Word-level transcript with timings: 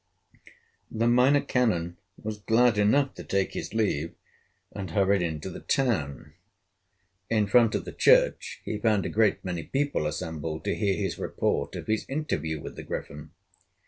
The 0.89 1.05
Minor 1.07 1.41
Canon 1.41 1.97
was 2.17 2.39
glad 2.39 2.79
enough 2.79 3.13
to 3.13 3.23
take 3.23 3.53
his 3.53 3.75
leave, 3.75 4.15
and 4.71 4.89
hurried 4.89 5.21
into 5.21 5.47
the 5.51 5.59
town. 5.59 6.33
In 7.29 7.45
front 7.45 7.75
of 7.75 7.85
the 7.85 7.91
church 7.91 8.63
he 8.65 8.79
found 8.79 9.05
a 9.05 9.09
great 9.09 9.45
many 9.45 9.61
people 9.61 10.07
assembled 10.07 10.63
to 10.63 10.73
hear 10.73 10.95
his 10.97 11.19
report 11.19 11.75
of 11.75 11.85
his 11.85 12.09
interview 12.09 12.59
with 12.59 12.77
the 12.77 12.83
Griffin. 12.83 13.29